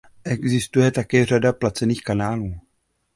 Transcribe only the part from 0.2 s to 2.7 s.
Existuje také řada placených kanálů.